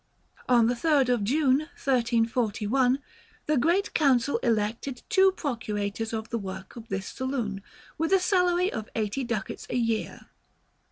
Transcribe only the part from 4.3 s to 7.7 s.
elected two procurators of the work of this saloon,